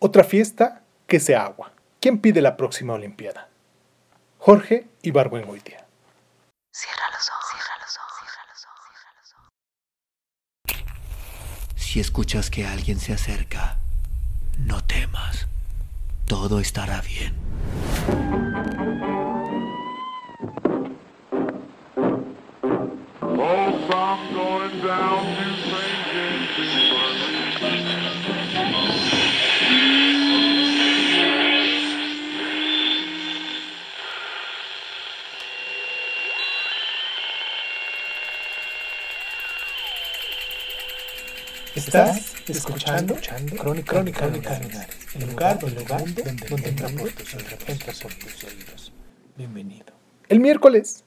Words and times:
Otra 0.00 0.22
fiesta 0.22 0.84
que 1.08 1.18
sea 1.18 1.42
agua. 1.44 1.72
¿Quién 2.00 2.20
pide 2.20 2.40
la 2.40 2.56
próxima 2.56 2.92
Olimpiada? 2.92 3.48
Jorge 4.38 4.86
Ibargüengoitia. 5.02 5.84
Cierra 6.72 7.02
los 7.12 7.28
ojos, 7.28 7.46
cierra 7.50 7.76
los 7.80 7.98
ojos, 7.98 8.16
cierra 8.20 8.44
los 8.48 8.64
ojos, 8.64 8.94
cierra 8.94 9.12
los 9.20 9.34
ojos. 9.34 9.48
Si 11.74 11.98
escuchas 11.98 12.48
que 12.48 12.64
alguien 12.64 13.00
se 13.00 13.12
acerca, 13.12 13.78
no 14.58 14.84
temas. 14.84 15.48
Todo 16.26 16.60
estará 16.60 17.00
bien. 17.00 17.34
Estás 41.78 42.34
escuchando, 42.48 43.14
Crónica, 43.56 43.92
Crónica, 43.92 44.26
Crónica 44.26 44.58
el 45.14 45.30
lugar, 45.30 45.58
el 45.62 45.74
lugar 45.76 46.04
donde, 46.12 46.22
donde 46.48 46.72
por 48.02 48.14
tus 48.14 48.44
oídos. 48.44 48.92
Bienvenido. 49.36 49.86
El 50.28 50.40
miércoles, 50.40 51.04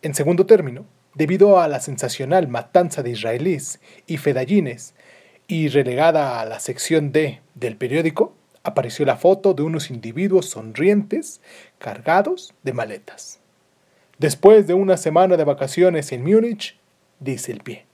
en 0.00 0.14
segundo 0.14 0.46
término, 0.46 0.86
debido 1.12 1.60
a 1.60 1.68
la 1.68 1.80
sensacional 1.80 2.48
matanza 2.48 3.02
de 3.02 3.10
israelíes 3.10 3.80
y 4.06 4.16
fedallines 4.16 4.94
y 5.46 5.68
relegada 5.68 6.40
a 6.40 6.46
la 6.46 6.58
sección 6.58 7.12
D 7.12 7.42
del 7.54 7.76
periódico, 7.76 8.34
apareció 8.62 9.04
la 9.04 9.16
foto 9.16 9.52
de 9.52 9.62
unos 9.62 9.90
individuos 9.90 10.48
sonrientes 10.48 11.42
cargados 11.76 12.54
de 12.62 12.72
maletas. 12.72 13.40
Después 14.16 14.66
de 14.66 14.72
una 14.72 14.96
semana 14.96 15.36
de 15.36 15.44
vacaciones 15.44 16.12
en 16.12 16.24
Múnich, 16.24 16.78
dice 17.20 17.52
el 17.52 17.60
pie. 17.60 17.87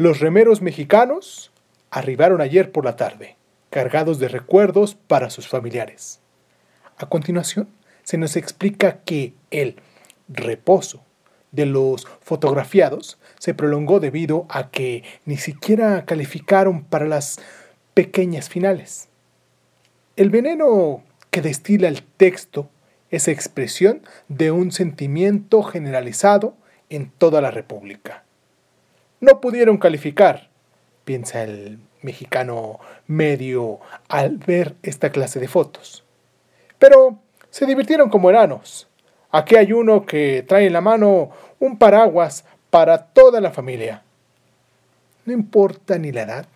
Los 0.00 0.18
remeros 0.20 0.62
mexicanos 0.62 1.52
arribaron 1.90 2.40
ayer 2.40 2.72
por 2.72 2.86
la 2.86 2.96
tarde, 2.96 3.36
cargados 3.68 4.18
de 4.18 4.28
recuerdos 4.28 4.94
para 4.94 5.28
sus 5.28 5.46
familiares. 5.46 6.20
A 6.96 7.10
continuación, 7.10 7.68
se 8.02 8.16
nos 8.16 8.34
explica 8.36 9.02
que 9.04 9.34
el 9.50 9.76
reposo 10.26 11.04
de 11.52 11.66
los 11.66 12.06
fotografiados 12.22 13.18
se 13.38 13.52
prolongó 13.52 14.00
debido 14.00 14.46
a 14.48 14.70
que 14.70 15.04
ni 15.26 15.36
siquiera 15.36 16.06
calificaron 16.06 16.82
para 16.84 17.04
las 17.04 17.38
pequeñas 17.92 18.48
finales. 18.48 19.10
El 20.16 20.30
veneno 20.30 21.04
que 21.30 21.42
destila 21.42 21.88
el 21.88 22.04
texto 22.04 22.70
es 23.10 23.28
expresión 23.28 24.00
de 24.28 24.50
un 24.50 24.72
sentimiento 24.72 25.62
generalizado 25.62 26.56
en 26.88 27.10
toda 27.10 27.42
la 27.42 27.50
República 27.50 28.24
no 29.20 29.40
pudieron 29.40 29.78
calificar, 29.78 30.48
piensa 31.04 31.42
el 31.42 31.78
mexicano 32.02 32.80
medio 33.06 33.80
al 34.08 34.38
ver 34.38 34.76
esta 34.82 35.10
clase 35.10 35.40
de 35.40 35.48
fotos. 35.48 36.04
Pero 36.78 37.18
se 37.50 37.66
divirtieron 37.66 38.08
como 38.08 38.30
enanos. 38.30 38.88
Aquí 39.30 39.56
hay 39.56 39.72
uno 39.72 40.06
que 40.06 40.44
trae 40.48 40.66
en 40.66 40.72
la 40.72 40.80
mano 40.80 41.30
un 41.58 41.78
paraguas 41.78 42.44
para 42.70 43.06
toda 43.06 43.40
la 43.40 43.50
familia. 43.50 44.02
No 45.26 45.32
importa 45.32 45.98
ni 45.98 46.10
la 46.10 46.22
edad 46.22 46.46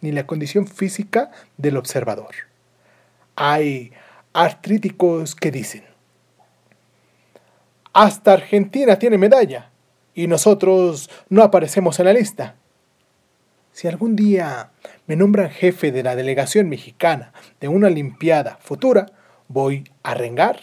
ni 0.00 0.12
la 0.12 0.26
condición 0.26 0.66
física 0.66 1.30
del 1.56 1.76
observador. 1.76 2.34
Hay 3.36 3.92
artríticos 4.32 5.34
que 5.34 5.50
dicen, 5.50 5.84
hasta 7.92 8.32
Argentina 8.32 8.98
tiene 8.98 9.18
medalla 9.18 9.71
y 10.14 10.26
nosotros 10.26 11.10
no 11.28 11.42
aparecemos 11.42 11.98
en 11.98 12.06
la 12.06 12.12
lista. 12.12 12.56
Si 13.72 13.88
algún 13.88 14.16
día 14.16 14.70
me 15.06 15.16
nombran 15.16 15.50
jefe 15.50 15.92
de 15.92 16.02
la 16.02 16.14
delegación 16.14 16.68
mexicana 16.68 17.32
de 17.60 17.68
una 17.68 17.86
Olimpiada 17.86 18.58
futura, 18.60 19.06
voy 19.48 19.90
a 20.02 20.14
rengar 20.14 20.60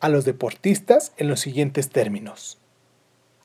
a 0.00 0.08
los 0.08 0.24
deportistas 0.24 1.12
en 1.16 1.28
los 1.28 1.40
siguientes 1.40 1.90
términos. 1.90 2.58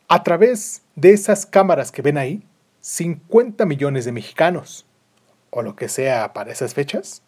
A 0.07 0.23
través 0.23 0.83
de 0.95 1.11
esas 1.11 1.45
cámaras 1.45 1.91
que 1.91 2.01
ven 2.01 2.17
ahí, 2.17 2.43
50 2.81 3.65
millones 3.65 4.05
de 4.05 4.11
mexicanos, 4.11 4.85
o 5.49 5.61
lo 5.61 5.75
que 5.75 5.89
sea 5.89 6.33
para 6.33 6.51
esas 6.51 6.73
fechas, 6.73 7.23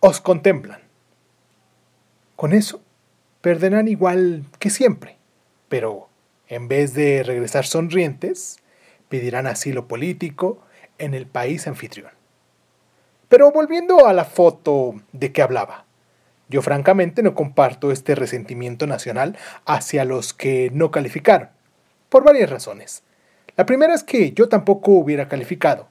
os 0.00 0.20
contemplan. 0.20 0.80
Con 2.36 2.52
eso, 2.52 2.82
perderán 3.40 3.88
igual 3.88 4.44
que 4.58 4.70
siempre, 4.70 5.16
pero 5.68 6.08
en 6.52 6.68
vez 6.68 6.92
de 6.92 7.22
regresar 7.22 7.64
sonrientes, 7.64 8.58
pedirán 9.08 9.46
asilo 9.46 9.88
político 9.88 10.60
en 10.98 11.14
el 11.14 11.26
país 11.26 11.66
anfitrión. 11.66 12.10
Pero 13.30 13.50
volviendo 13.50 14.06
a 14.06 14.12
la 14.12 14.26
foto 14.26 14.96
de 15.12 15.32
que 15.32 15.40
hablaba, 15.40 15.86
yo 16.50 16.60
francamente 16.60 17.22
no 17.22 17.34
comparto 17.34 17.90
este 17.90 18.14
resentimiento 18.14 18.86
nacional 18.86 19.38
hacia 19.64 20.04
los 20.04 20.34
que 20.34 20.70
no 20.74 20.90
calificaron, 20.90 21.48
por 22.10 22.22
varias 22.22 22.50
razones. 22.50 23.02
La 23.56 23.64
primera 23.64 23.94
es 23.94 24.04
que 24.04 24.32
yo 24.32 24.50
tampoco 24.50 24.92
hubiera 24.92 25.28
calificado. 25.28 25.88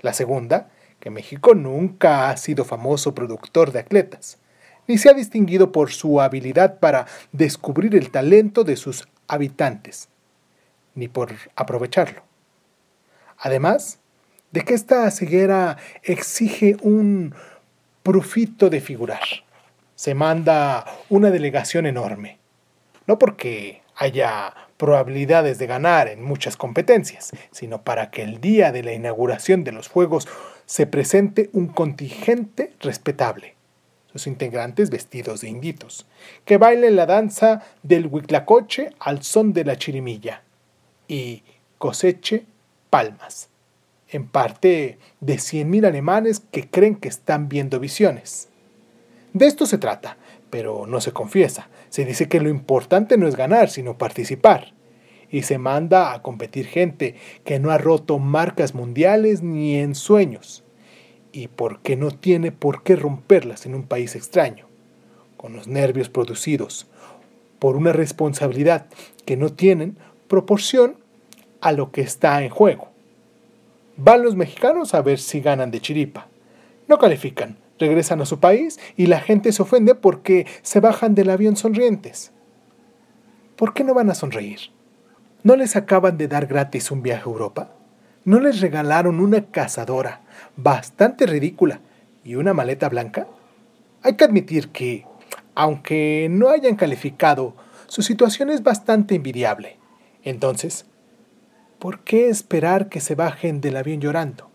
La 0.00 0.12
segunda, 0.12 0.68
que 1.00 1.08
México 1.08 1.54
nunca 1.54 2.28
ha 2.28 2.36
sido 2.36 2.66
famoso 2.66 3.14
productor 3.14 3.72
de 3.72 3.78
atletas, 3.78 4.36
ni 4.86 4.98
se 4.98 5.08
ha 5.08 5.14
distinguido 5.14 5.72
por 5.72 5.90
su 5.90 6.20
habilidad 6.20 6.80
para 6.80 7.06
descubrir 7.32 7.96
el 7.96 8.10
talento 8.10 8.62
de 8.62 8.76
sus 8.76 9.08
habitantes, 9.28 10.08
ni 10.94 11.08
por 11.08 11.32
aprovecharlo. 11.56 12.22
Además 13.38 13.98
de 14.50 14.62
que 14.62 14.74
esta 14.74 15.10
ceguera 15.10 15.78
exige 16.02 16.76
un 16.82 17.34
profito 18.02 18.70
de 18.70 18.80
figurar. 18.80 19.22
Se 19.94 20.14
manda 20.14 20.84
una 21.08 21.30
delegación 21.30 21.86
enorme, 21.86 22.38
no 23.06 23.18
porque 23.18 23.82
haya 23.96 24.54
probabilidades 24.76 25.58
de 25.58 25.66
ganar 25.66 26.08
en 26.08 26.22
muchas 26.22 26.56
competencias, 26.56 27.30
sino 27.50 27.82
para 27.82 28.10
que 28.10 28.22
el 28.22 28.40
día 28.40 28.72
de 28.72 28.82
la 28.82 28.92
inauguración 28.92 29.64
de 29.64 29.72
los 29.72 29.88
Juegos 29.88 30.28
se 30.66 30.86
presente 30.86 31.50
un 31.52 31.68
contingente 31.68 32.72
respetable 32.80 33.54
sus 34.12 34.26
integrantes 34.26 34.90
vestidos 34.90 35.40
de 35.40 35.48
inditos, 35.48 36.06
que 36.44 36.58
bailen 36.58 36.96
la 36.96 37.06
danza 37.06 37.62
del 37.82 38.06
huitlacoche 38.06 38.90
al 38.98 39.22
son 39.22 39.52
de 39.52 39.64
la 39.64 39.76
chirimilla 39.76 40.42
y 41.08 41.42
coseche 41.78 42.44
palmas, 42.90 43.48
en 44.08 44.26
parte 44.26 44.98
de 45.20 45.34
100.000 45.34 45.86
alemanes 45.86 46.40
que 46.40 46.68
creen 46.68 46.96
que 46.96 47.08
están 47.08 47.48
viendo 47.48 47.80
visiones. 47.80 48.48
De 49.32 49.46
esto 49.46 49.64
se 49.64 49.78
trata, 49.78 50.18
pero 50.50 50.86
no 50.86 51.00
se 51.00 51.12
confiesa. 51.12 51.70
Se 51.88 52.04
dice 52.04 52.28
que 52.28 52.40
lo 52.40 52.50
importante 52.50 53.16
no 53.16 53.26
es 53.26 53.36
ganar, 53.36 53.70
sino 53.70 53.96
participar. 53.96 54.74
Y 55.30 55.42
se 55.42 55.56
manda 55.56 56.12
a 56.12 56.20
competir 56.20 56.66
gente 56.66 57.14
que 57.44 57.58
no 57.58 57.70
ha 57.70 57.78
roto 57.78 58.18
marcas 58.18 58.74
mundiales 58.74 59.40
ni 59.42 59.76
en 59.76 59.94
sueños 59.94 60.62
y 61.32 61.48
porque 61.48 61.96
no 61.96 62.10
tiene 62.10 62.52
por 62.52 62.82
qué 62.82 62.96
romperlas 62.96 63.66
en 63.66 63.74
un 63.74 63.84
país 63.84 64.14
extraño, 64.14 64.66
con 65.36 65.54
los 65.54 65.66
nervios 65.66 66.08
producidos 66.08 66.86
por 67.58 67.76
una 67.76 67.92
responsabilidad 67.92 68.86
que 69.24 69.36
no 69.36 69.50
tienen 69.50 69.96
proporción 70.26 70.96
a 71.60 71.70
lo 71.70 71.92
que 71.92 72.00
está 72.00 72.42
en 72.42 72.50
juego. 72.50 72.88
Van 73.96 74.24
los 74.24 74.34
mexicanos 74.34 74.94
a 74.94 75.02
ver 75.02 75.20
si 75.20 75.40
ganan 75.40 75.70
de 75.70 75.80
chiripa. 75.80 76.26
No 76.88 76.98
califican, 76.98 77.58
regresan 77.78 78.20
a 78.20 78.26
su 78.26 78.40
país 78.40 78.80
y 78.96 79.06
la 79.06 79.20
gente 79.20 79.52
se 79.52 79.62
ofende 79.62 79.94
porque 79.94 80.46
se 80.62 80.80
bajan 80.80 81.14
del 81.14 81.30
avión 81.30 81.54
sonrientes. 81.54 82.32
¿Por 83.54 83.74
qué 83.74 83.84
no 83.84 83.94
van 83.94 84.10
a 84.10 84.14
sonreír? 84.14 84.58
¿No 85.44 85.54
les 85.54 85.76
acaban 85.76 86.18
de 86.18 86.26
dar 86.26 86.46
gratis 86.46 86.90
un 86.90 87.02
viaje 87.02 87.22
a 87.22 87.30
Europa? 87.30 87.70
¿No 88.24 88.40
les 88.40 88.60
regalaron 88.60 89.20
una 89.20 89.46
cazadora 89.46 90.21
bastante 90.56 91.26
ridícula 91.26 91.80
y 92.24 92.34
una 92.34 92.54
maleta 92.54 92.88
blanca? 92.88 93.26
Hay 94.02 94.16
que 94.16 94.24
admitir 94.24 94.68
que, 94.68 95.06
aunque 95.54 96.28
no 96.30 96.48
hayan 96.48 96.76
calificado, 96.76 97.54
su 97.86 98.02
situación 98.02 98.50
es 98.50 98.62
bastante 98.62 99.14
envidiable. 99.14 99.76
Entonces, 100.24 100.86
¿por 101.78 102.00
qué 102.00 102.28
esperar 102.28 102.88
que 102.88 103.00
se 103.00 103.14
bajen 103.14 103.60
del 103.60 103.76
avión 103.76 104.00
llorando? 104.00 104.50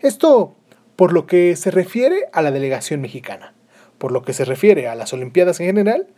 Esto 0.00 0.54
por 0.96 1.14
lo 1.14 1.26
que 1.26 1.56
se 1.56 1.70
refiere 1.70 2.28
a 2.34 2.42
la 2.42 2.50
delegación 2.50 3.00
mexicana. 3.00 3.54
Por 3.96 4.12
lo 4.12 4.20
que 4.20 4.34
se 4.34 4.44
refiere 4.44 4.86
a 4.86 4.94
las 4.94 5.14
Olimpiadas 5.14 5.58
en 5.60 5.66
general, 5.66 6.08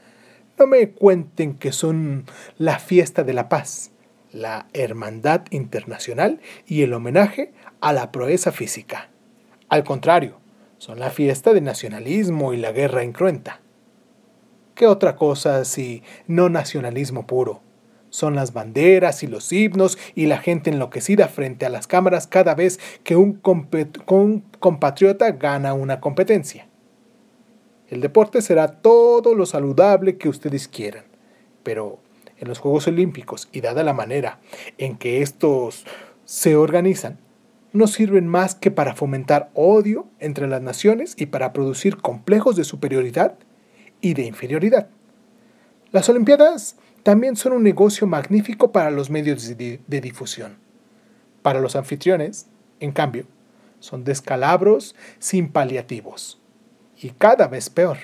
no 0.59 0.67
me 0.67 0.91
cuenten 0.91 1.55
que 1.55 1.71
son 1.71 2.25
la 2.59 2.81
fiesta 2.81 3.23
de 3.23 3.33
la 3.33 3.49
paz 3.49 3.92
la 4.33 4.67
hermandad 4.73 5.43
internacional 5.51 6.41
y 6.67 6.83
el 6.83 6.93
homenaje 6.95 7.53
a 7.81 7.93
la 7.93 8.11
proeza 8.13 8.53
física. 8.53 9.11
Al 9.69 9.85
contrario, 9.85 10.39
son 10.79 10.99
la 10.99 11.11
fiesta 11.11 11.53
del 11.55 11.65
nacionalismo 11.65 12.53
y 12.53 12.57
la 12.57 12.73
guerra 12.73 13.05
incruenta. 13.05 13.61
¿Qué 14.75 14.87
otra 14.87 15.17
cosa 15.17 15.65
si 15.65 16.03
no 16.27 16.49
nacionalismo 16.49 17.27
puro? 17.27 17.61
Son 18.11 18.35
las 18.35 18.53
banderas 18.53 19.23
y 19.23 19.27
los 19.27 19.53
himnos 19.53 19.97
y 20.15 20.27
la 20.27 20.39
gente 20.39 20.71
enloquecida 20.71 21.29
frente 21.29 21.65
a 21.65 21.71
las 21.71 21.87
cámaras 21.87 22.27
cada 22.27 22.55
vez 22.55 22.81
que 23.05 23.17
un, 23.17 23.41
compatriota 24.59 25.31
gana 25.31 25.73
una 25.73 26.01
competencia. 26.01 26.67
El 27.89 28.01
deporte 28.01 28.43
será 28.43 28.81
todo 28.81 29.35
lo 29.35 29.47
saludable 29.47 30.19
que 30.19 30.29
ustedes 30.29 30.67
quieran, 30.67 31.05
pero 31.63 32.02
en 32.43 32.49
los 32.49 32.59
Juegos 32.59 32.89
Olímpicos 32.89 33.49
y 33.53 33.61
dada 33.61 33.85
la 33.85 33.93
manera 33.93 34.41
en 34.77 34.99
que 34.99 35.23
estos 35.23 35.87
se 36.25 36.57
organizan, 36.57 37.19
no 37.73 37.87
sirven 37.87 38.27
más 38.27 38.57
que 38.57 38.73
para 38.73 38.95
fomentar 38.95 39.51
odio 39.55 40.09
entre 40.19 40.49
las 40.49 40.61
naciones 40.61 41.15
y 41.17 41.27
para 41.27 41.53
producir 41.53 41.99
complejos 41.99 42.57
de 42.57 42.65
superioridad 42.65 43.39
y 44.01 44.15
de 44.15 44.25
inferioridad. 44.25 44.89
Las 45.93 46.09
Olimpiadas 46.09 46.77
también 47.05 47.37
son 47.37 47.53
un 47.53 47.63
negocio 47.63 48.09
magnífico 48.09 48.73
para 48.73 48.91
los 48.91 49.09
medios 49.09 49.57
de, 49.57 49.81
difusión. 49.87 50.59
Para 51.43 51.61
los 51.61 51.77
anfitriones, 51.77 52.49
en 52.81 52.91
cambio, 52.91 53.27
son 53.79 54.03
descalabros 54.03 54.97
sin 55.21 55.49
paliativos. 55.49 56.41
Y 57.01 57.11
cada 57.11 57.47
vez 57.47 57.71
peor. 57.71 57.99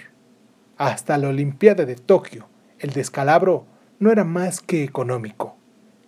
Hasta 0.77 1.19
la 1.19 1.29
Olimpiada 1.29 1.85
de 1.85 1.97
Tokio, 1.97 2.49
el 2.79 2.93
descalabro 2.93 3.67
no 3.99 4.11
era 4.13 4.25
más 4.25 4.61
que 4.61 4.85
económico. 4.85 5.57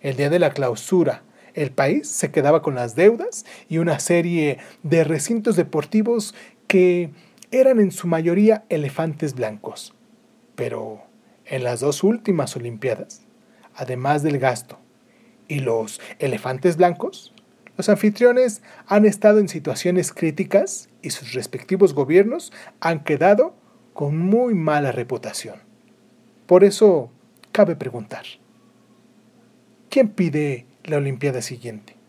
El 0.01 0.15
día 0.15 0.29
de 0.29 0.39
la 0.39 0.51
clausura, 0.51 1.23
el 1.53 1.71
país 1.71 2.07
se 2.07 2.31
quedaba 2.31 2.61
con 2.61 2.75
las 2.75 2.95
deudas 2.95 3.45
y 3.67 3.77
una 3.77 3.99
serie 3.99 4.57
de 4.83 5.03
recintos 5.03 5.55
deportivos 5.55 6.33
que 6.67 7.11
eran 7.51 7.79
en 7.79 7.91
su 7.91 8.07
mayoría 8.07 8.63
elefantes 8.69 9.35
blancos. 9.35 9.93
Pero 10.55 11.03
en 11.45 11.63
las 11.63 11.81
dos 11.81 12.03
últimas 12.03 12.55
Olimpiadas, 12.55 13.21
además 13.75 14.23
del 14.23 14.39
gasto 14.39 14.79
y 15.47 15.59
los 15.59 15.99
elefantes 16.19 16.77
blancos, 16.77 17.33
los 17.77 17.89
anfitriones 17.89 18.61
han 18.87 19.05
estado 19.05 19.39
en 19.39 19.49
situaciones 19.49 20.13
críticas 20.13 20.89
y 21.01 21.09
sus 21.09 21.33
respectivos 21.33 21.93
gobiernos 21.93 22.53
han 22.79 23.03
quedado 23.03 23.53
con 23.93 24.17
muy 24.17 24.53
mala 24.53 24.91
reputación. 24.91 25.55
Por 26.45 26.63
eso, 26.63 27.11
cabe 27.51 27.75
preguntar, 27.75 28.25
¿quién 29.89 30.09
pide 30.09 30.65
la 30.83 30.97
Olimpiada 30.97 31.41
siguiente? 31.41 32.00